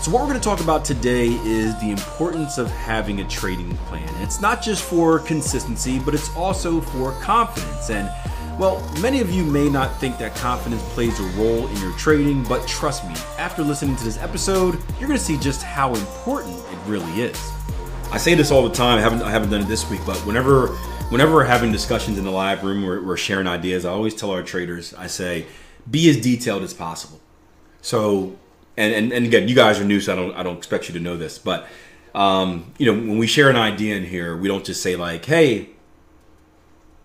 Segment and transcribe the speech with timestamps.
[0.00, 3.76] So, what we're going to talk about today is the importance of having a trading
[3.88, 4.08] plan.
[4.22, 7.90] It's not just for consistency, but it's also for confidence.
[7.90, 8.08] And,
[8.60, 12.44] well, many of you may not think that confidence plays a role in your trading,
[12.44, 16.56] but trust me, after listening to this episode, you're going to see just how important
[16.56, 17.52] it really is.
[18.12, 18.98] I say this all the time.
[18.98, 20.68] I haven't I haven't done it this week, but whenever
[21.08, 23.84] whenever we're having discussions in the live room, we're, we're sharing ideas.
[23.84, 25.46] I always tell our traders, I say,
[25.90, 27.20] be as detailed as possible.
[27.82, 28.36] So
[28.78, 30.94] and, and, and again, you guys are new, so I don't I don't expect you
[30.94, 31.66] to know this, but
[32.14, 35.24] um, you know, when we share an idea in here, we don't just say like,
[35.24, 35.70] "Hey,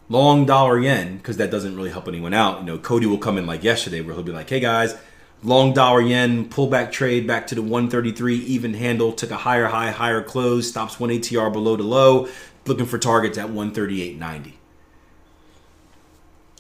[0.08, 2.60] long dollar yen," because that doesn't really help anyone out.
[2.60, 4.96] You know, Cody will come in like yesterday, where he'll be like, "Hey guys,
[5.42, 9.90] long dollar yen pullback trade back to the 133 even handle, took a higher high,
[9.90, 12.28] higher close, stops one ATR below the low,
[12.68, 14.54] looking for targets at 138.90."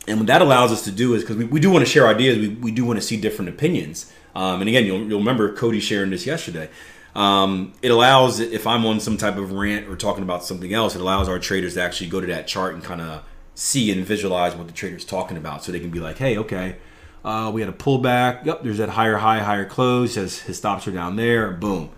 [0.05, 2.07] And what that allows us to do is because we, we do want to share
[2.07, 4.11] ideas, we, we do want to see different opinions.
[4.35, 6.69] Um, and again, you'll, you'll remember Cody sharing this yesterday.
[7.15, 10.95] Um, it allows, if I'm on some type of rant or talking about something else,
[10.95, 13.23] it allows our traders to actually go to that chart and kind of
[13.55, 15.63] see and visualize what the trader's talking about.
[15.63, 16.77] So they can be like, hey, okay,
[17.23, 18.45] uh, we had a pullback.
[18.45, 20.15] Yep, there's that higher high, higher close.
[20.15, 21.51] His, his stops are down there.
[21.51, 21.91] Boom.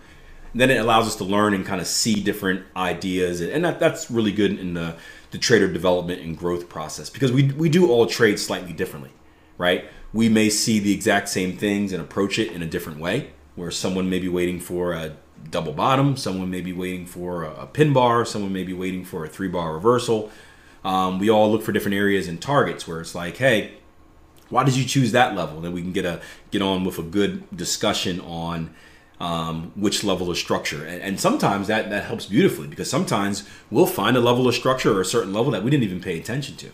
[0.52, 3.40] And then it allows us to learn and kind of see different ideas.
[3.40, 4.96] And that, that's really good in the,
[5.30, 9.10] the trader development and growth process because we, we do all trade slightly differently,
[9.58, 9.84] right?
[10.16, 13.70] we may see the exact same things and approach it in a different way, where
[13.70, 15.14] someone may be waiting for a
[15.50, 19.24] double bottom, someone may be waiting for a pin bar, someone may be waiting for
[19.24, 20.30] a three bar reversal.
[20.84, 23.74] Um, we all look for different areas and targets where it's like, hey,
[24.48, 25.60] why did you choose that level?
[25.60, 28.74] Then we can get a get on with a good discussion on
[29.20, 33.86] um, which level of structure, and, and, sometimes that that helps beautifully because sometimes we'll
[33.86, 36.54] find a level of structure or a certain level that we didn't even pay attention
[36.56, 36.70] to.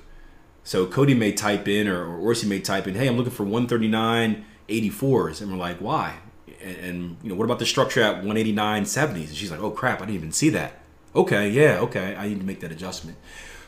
[0.64, 3.44] So Cody may type in, or, or Orsi may type in, "Hey, I'm looking for
[3.44, 6.16] 139 84s," and we're like, "Why?"
[6.62, 9.28] And, and you know, what about the structure at 189 70s?
[9.28, 10.80] And she's like, "Oh crap, I didn't even see that."
[11.14, 13.18] Okay, yeah, okay, I need to make that adjustment.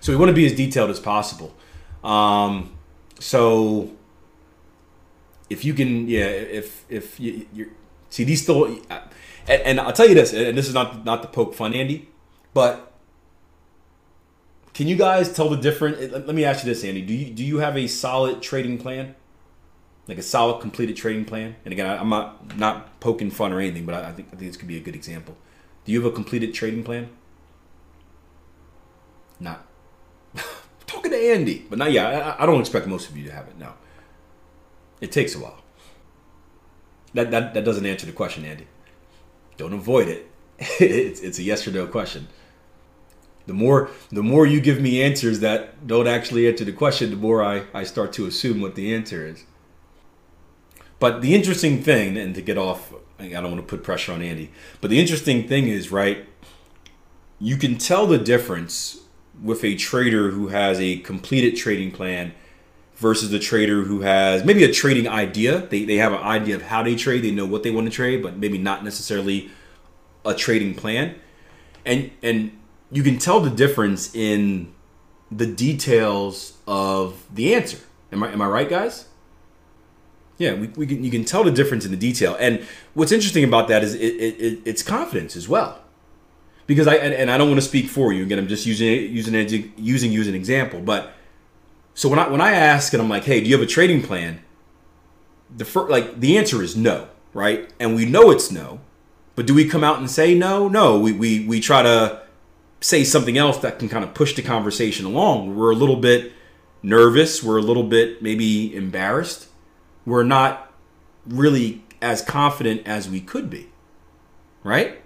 [0.00, 1.55] So we want to be as detailed as possible.
[2.03, 2.72] Um,
[3.19, 3.93] so
[5.50, 7.69] if you can, yeah, if if you, you're
[8.15, 8.66] see these still,
[9.49, 12.09] and, and I'll tell you this, and this is not not to poke fun, Andy,
[12.55, 12.93] but
[14.74, 16.12] can you guys tell the difference?
[16.12, 17.00] Let me ask you this, Andy.
[17.00, 19.14] Do you do you have a solid trading plan,
[20.08, 21.54] like a solid completed trading plan?
[21.64, 24.56] And again, I'm not not poking fun or anything, but I think I think this
[24.56, 25.36] could be a good example.
[25.84, 27.08] Do you have a completed trading plan?
[29.38, 29.64] Not.
[30.86, 32.34] talking to Andy, but not yeah.
[32.38, 33.56] I, I don't expect most of you to have it.
[33.56, 33.74] No.
[35.00, 35.62] It takes a while.
[37.14, 38.66] That that that doesn't answer the question, Andy.
[39.56, 40.28] Don't avoid it.
[40.58, 42.26] it's it's a yes or no question
[43.47, 47.16] the more the more you give me answers that don't actually answer the question, the
[47.16, 49.44] more I, I start to assume what the answer is.
[50.99, 54.22] But the interesting thing, and to get off, I don't want to put pressure on
[54.22, 54.50] Andy,
[54.81, 56.27] but the interesting thing is, right,
[57.38, 59.03] you can tell the difference
[59.43, 62.32] with a trader who has a completed trading plan
[62.94, 65.66] versus the trader who has maybe a trading idea.
[65.66, 67.91] They, they have an idea of how they trade, they know what they want to
[67.91, 69.50] trade, but maybe not necessarily
[70.25, 71.16] a trading plan.
[71.84, 72.59] And and
[72.90, 74.72] you can tell the difference in
[75.30, 77.78] the details of the answer.
[78.12, 79.08] Am I, am I right, guys?
[80.38, 82.36] Yeah, we, we can, you can tell the difference in the detail.
[82.38, 82.64] And
[82.94, 85.80] what's interesting about that is it, it, it it's confidence as well.
[86.66, 88.22] Because I and, and, I don't want to speak for you.
[88.22, 90.80] Again, I'm just using using using you as an example.
[90.80, 91.12] But
[91.92, 94.02] so when I when I ask and I'm like, hey, do you have a trading
[94.02, 94.42] plan?
[95.54, 97.70] The first, like the answer is no, right?
[97.78, 98.80] And we know it's no.
[99.36, 100.69] But do we come out and say no?
[100.69, 100.98] No.
[100.98, 102.22] We we we try to
[102.84, 105.56] say something else that can kind of push the conversation along.
[105.56, 106.32] We're a little bit
[106.82, 109.48] nervous, we're a little bit maybe embarrassed.
[110.04, 110.70] We're not
[111.25, 113.70] really as confident as we could be.
[114.62, 115.00] Right?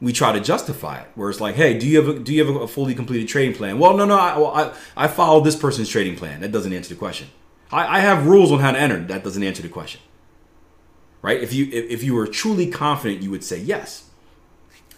[0.00, 1.08] We try to justify it.
[1.16, 3.56] Where it's like, hey, do you have a, do you have a fully completed trading
[3.56, 3.80] plan?
[3.80, 6.40] Well, no, no, I, well, I, I followed this person's trading plan.
[6.40, 7.26] That doesn't answer the question.
[7.72, 9.00] I, I have rules on how to enter.
[9.00, 10.00] That doesn't answer the question.
[11.20, 11.42] Right?
[11.42, 14.07] If you if, if you were truly confident, you would say yes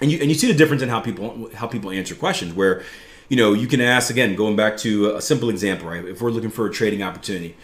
[0.00, 2.82] and you and you see the difference in how people how people answer questions where
[3.29, 6.31] you know you can ask again going back to a simple example right if we're
[6.31, 7.56] looking for a trading opportunity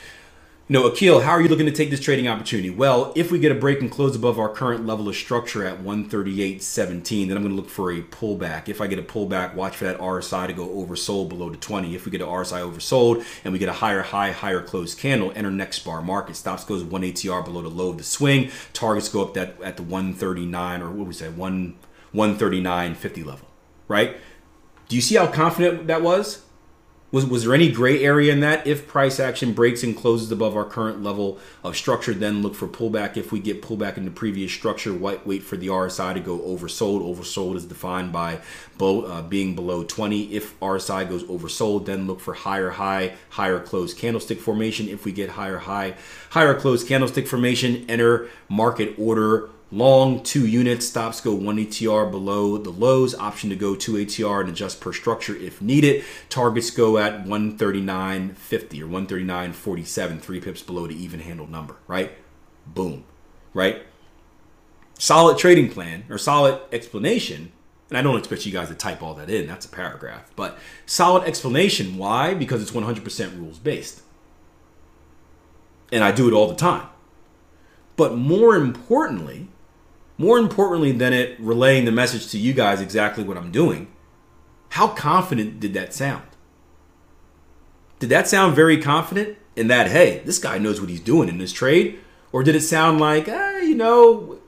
[0.68, 2.70] You know, Akil, how are you looking to take this trading opportunity?
[2.70, 5.78] Well, if we get a break and close above our current level of structure at
[5.78, 8.68] 138.17, then I'm going to look for a pullback.
[8.68, 11.94] If I get a pullback, watch for that RSI to go oversold below the 20.
[11.94, 15.30] If we get an RSI oversold and we get a higher high, higher close candle,
[15.36, 16.34] enter next bar market.
[16.34, 18.50] Stops goes 1 ATR below the low of the swing.
[18.72, 21.76] Targets go up that at the 139 or what we say, 1
[22.16, 23.46] 139.50 level,
[23.88, 24.16] right?
[24.88, 26.42] Do you see how confident that was?
[27.12, 28.66] Was, was there any gray area in that?
[28.66, 32.66] If price action breaks and closes above our current level of structure, then look for
[32.66, 33.16] pullback.
[33.16, 36.38] If we get pullback in the previous structure, wait, wait for the RSI to go
[36.40, 37.02] oversold.
[37.02, 38.40] Oversold is defined by
[38.80, 40.34] uh, being below 20.
[40.34, 44.88] If RSI goes oversold, then look for higher high, higher close candlestick formation.
[44.88, 45.94] If we get higher high,
[46.30, 50.86] higher close candlestick formation, enter market order Long, two units.
[50.86, 53.16] Stops go one ATR below the lows.
[53.16, 56.04] Option to go two ATR and adjust per structure if needed.
[56.28, 62.12] Targets go at 139.50 or 139.47, three pips below the even handle number, right?
[62.66, 63.04] Boom,
[63.54, 63.82] right?
[64.98, 67.50] Solid trading plan or solid explanation.
[67.88, 69.46] And I don't expect you guys to type all that in.
[69.48, 70.30] That's a paragraph.
[70.36, 71.96] But solid explanation.
[71.96, 72.34] Why?
[72.34, 74.02] Because it's 100% rules based.
[75.90, 76.88] And I do it all the time.
[77.96, 79.48] But more importantly,
[80.18, 83.88] more importantly than it relaying the message to you guys exactly what I'm doing,
[84.70, 86.24] how confident did that sound?
[87.98, 91.38] Did that sound very confident in that, hey, this guy knows what he's doing in
[91.38, 91.98] this trade?
[92.32, 94.38] Or did it sound like, eh, you know,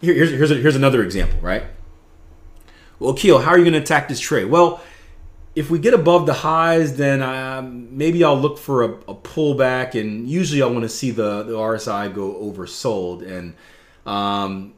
[0.00, 1.64] here, here's, here's, a, here's another example, right?
[2.98, 4.46] Well, Keel, how are you going to attack this trade?
[4.46, 4.82] Well,
[5.54, 9.98] if we get above the highs, then um, maybe I'll look for a, a pullback,
[9.98, 13.26] and usually I want to see the, the RSI go oversold.
[13.26, 13.54] And
[14.08, 14.72] um,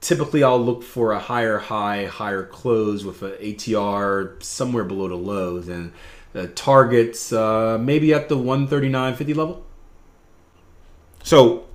[0.00, 5.14] typically, I'll look for a higher high, higher close with an ATR somewhere below the
[5.14, 5.92] lows, and
[6.32, 9.64] the targets uh, maybe at the 139.50 level.
[11.22, 11.66] So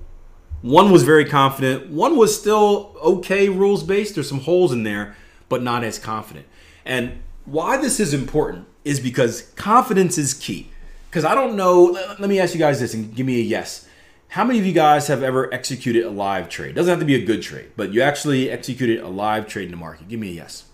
[0.60, 1.88] one was very confident.
[1.88, 4.14] One was still okay rules based.
[4.14, 5.16] There's some holes in there,
[5.48, 6.46] but not as confident.
[6.84, 10.68] And why this is important is because confidence is key.
[11.08, 11.84] Because I don't know.
[12.18, 13.87] Let me ask you guys this and give me a yes.
[14.28, 16.74] How many of you guys have ever executed a live trade?
[16.74, 19.70] Doesn't have to be a good trade, but you actually executed a live trade in
[19.70, 20.08] the market.
[20.08, 20.64] Give me a yes.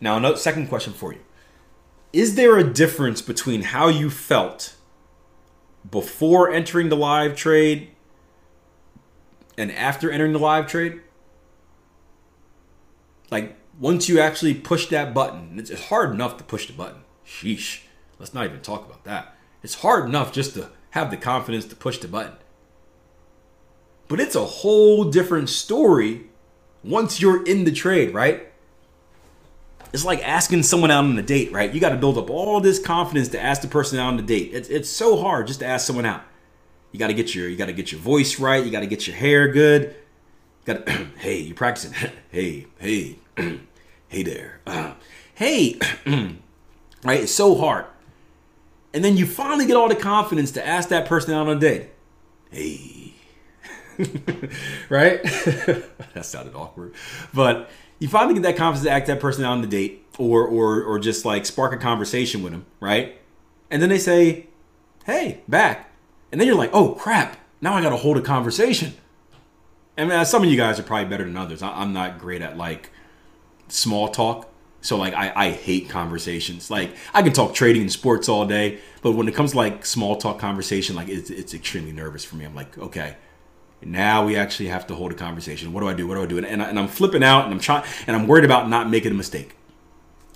[0.00, 1.20] Now, another second question for you.
[2.12, 4.74] Is there a difference between how you felt
[5.90, 7.90] before entering the live trade
[9.56, 11.00] and after entering the live trade?
[13.30, 17.02] Like once you actually push that button, it's hard enough to push the button.
[17.26, 17.83] Sheesh.
[18.24, 19.36] Let's not even talk about that.
[19.62, 22.32] It's hard enough just to have the confidence to push the button.
[24.08, 26.28] But it's a whole different story
[26.82, 28.50] once you're in the trade, right?
[29.92, 31.70] It's like asking someone out on a date, right?
[31.70, 34.22] You got to build up all this confidence to ask the person out on a
[34.22, 34.54] date.
[34.54, 36.22] It's, it's so hard just to ask someone out.
[36.92, 38.64] You got to get your you got to get your voice right.
[38.64, 39.94] You got to get your hair good.
[40.64, 40.88] You got
[41.18, 41.92] hey, you're practicing.
[42.30, 43.18] hey, hey,
[44.08, 44.62] hey there.
[45.34, 45.78] Hey,
[47.04, 47.20] right?
[47.20, 47.84] It's so hard.
[48.94, 51.60] And then you finally get all the confidence to ask that person out on a
[51.60, 51.90] date.
[52.50, 53.14] Hey.
[54.88, 55.22] right?
[56.14, 56.94] that sounded awkward.
[57.34, 57.68] But
[57.98, 60.82] you finally get that confidence to ask that person out on the date or or
[60.82, 63.20] or just like spark a conversation with them, right?
[63.70, 64.46] And then they say,
[65.04, 65.90] "Hey, back."
[66.30, 67.36] And then you're like, "Oh, crap.
[67.60, 68.94] Now I got to hold a conversation."
[69.96, 71.62] And some of you guys are probably better than others.
[71.62, 72.90] I'm not great at like
[73.68, 74.48] small talk.
[74.84, 76.70] So like I, I hate conversations.
[76.70, 79.86] Like I can talk trading and sports all day, but when it comes to like
[79.86, 82.44] small talk conversation, like it's, it's extremely nervous for me.
[82.44, 83.16] I'm like, okay,
[83.80, 85.72] now we actually have to hold a conversation.
[85.72, 86.06] What do I do?
[86.06, 86.36] What do I do?
[86.36, 89.10] And, and, I, I'm flipping out and I'm trying and I'm worried about not making
[89.10, 89.56] a mistake.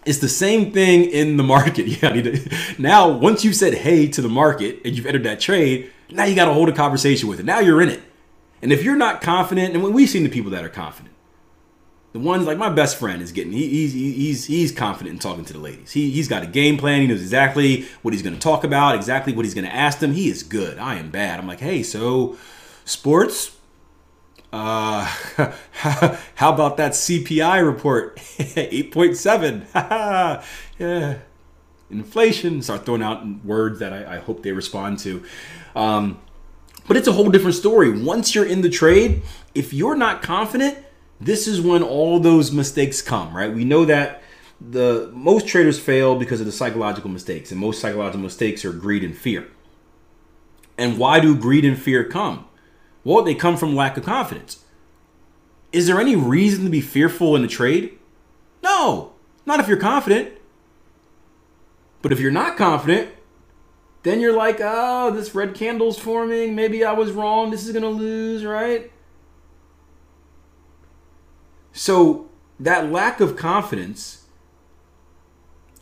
[0.06, 1.86] It's the same thing in the market.
[2.02, 2.38] Yeah,
[2.78, 6.34] now once you've said hey to the market and you've entered that trade, now you
[6.34, 7.44] got to hold a conversation with it.
[7.44, 8.00] Now you're in it.
[8.62, 11.14] And if you're not confident, and we've seen the people that are confident,
[12.12, 15.44] the ones like my best friend is getting he, he's he's he's confident in talking
[15.44, 15.92] to the ladies.
[15.92, 17.02] He he's got a game plan.
[17.02, 19.98] He knows exactly what he's going to talk about, exactly what he's going to ask
[19.98, 20.12] them.
[20.12, 20.78] He is good.
[20.78, 21.38] I am bad.
[21.38, 22.38] I'm like, hey, so
[22.84, 23.54] sports.
[24.50, 25.04] Uh,
[25.72, 28.16] how about that CPI report?
[28.16, 30.42] 8.7.
[30.78, 31.18] yeah.
[31.90, 32.62] Inflation.
[32.62, 35.22] Start throwing out words that I, I hope they respond to.
[35.76, 36.18] Um,
[36.86, 38.02] but it's a whole different story.
[38.02, 39.20] Once you're in the trade,
[39.54, 40.78] if you're not confident,
[41.20, 43.52] this is when all those mistakes come, right?
[43.52, 44.22] We know that
[44.60, 49.04] the most traders fail because of the psychological mistakes, and most psychological mistakes are greed
[49.04, 49.48] and fear.
[50.76, 52.46] And why do greed and fear come?
[53.04, 54.64] Well, they come from lack of confidence.
[55.72, 57.98] Is there any reason to be fearful in a trade?
[58.62, 59.12] No,
[59.46, 60.32] not if you're confident.
[62.00, 63.10] But if you're not confident,
[64.02, 66.54] then you're like, oh, this red candle's forming.
[66.54, 67.50] Maybe I was wrong.
[67.50, 68.90] This is going to lose, right?
[71.78, 72.26] So
[72.58, 74.24] that lack of confidence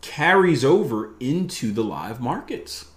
[0.02, 2.90] carries over into the live markets.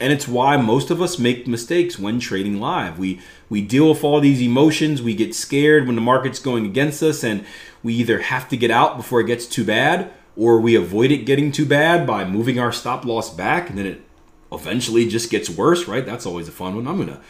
[0.00, 2.98] And it's why most of us make mistakes when trading live.
[2.98, 7.04] We we deal with all these emotions, we get scared when the market's going against
[7.04, 7.46] us and
[7.84, 11.18] we either have to get out before it gets too bad or we avoid it
[11.18, 14.02] getting too bad by moving our stop loss back and then it
[14.50, 16.04] eventually just gets worse, right?
[16.04, 16.88] That's always a fun one.
[16.88, 17.20] I'm going to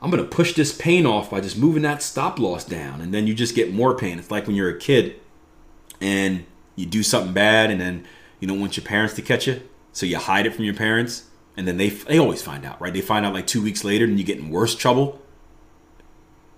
[0.00, 3.12] I'm going to push this pain off by just moving that stop loss down and
[3.12, 4.18] then you just get more pain.
[4.18, 5.16] It's like when you're a kid
[6.00, 6.44] and
[6.76, 8.06] you do something bad and then
[8.38, 9.60] you don't want your parents to catch you,
[9.92, 11.24] so you hide it from your parents
[11.56, 12.92] and then they they always find out, right?
[12.92, 15.20] They find out like 2 weeks later and you get in worse trouble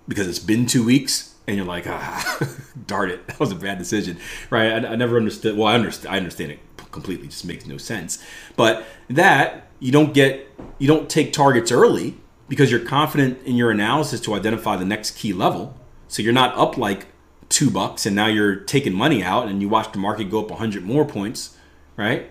[0.07, 2.39] because it's been 2 weeks and you're like, ah,
[2.85, 4.17] darn it, that was a bad decision,
[4.51, 4.85] right?
[4.85, 5.57] I, I never understood.
[5.57, 6.13] Well, I understand.
[6.13, 6.59] I understand it
[6.91, 7.27] completely.
[7.27, 8.23] Just makes no sense.
[8.55, 12.17] But that you don't get, you don't take targets early
[12.51, 15.73] because you're confident in your analysis to identify the next key level.
[16.09, 17.05] So you're not up like
[17.47, 20.49] two bucks and now you're taking money out and you watch the market go up
[20.49, 21.55] 100 more points,
[21.95, 22.29] right?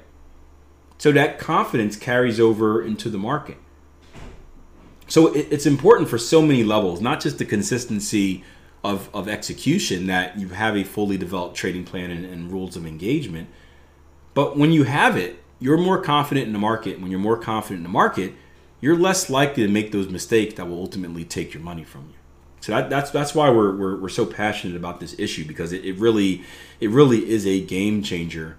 [0.98, 3.56] So that confidence carries over into the market.
[5.08, 8.44] So it's important for so many levels, not just the consistency
[8.84, 12.84] of, of execution that you have a fully developed trading plan and, and rules of
[12.84, 13.48] engagement.
[14.34, 17.00] But when you have it, you're more confident in the market.
[17.00, 18.34] When you're more confident in the market,
[18.80, 22.14] you're less likely to make those mistakes that will ultimately take your money from you.
[22.60, 25.84] So that, that's that's why we're, we're, we're so passionate about this issue because it,
[25.84, 26.44] it really
[26.78, 28.56] it really is a game changer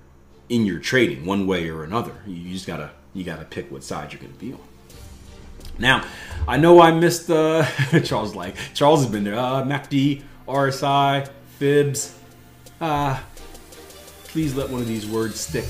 [0.50, 2.14] in your trading one way or another.
[2.26, 4.60] You just gotta you gotta pick what side you're gonna be on.
[5.78, 6.06] Now,
[6.48, 7.66] I know I missed uh,
[8.04, 8.36] Charles.
[8.36, 9.38] Like Charles has been there.
[9.38, 12.18] Uh, MACD, RSI, Fibs.
[12.80, 13.20] Uh,
[14.26, 15.66] please let one of these words stick.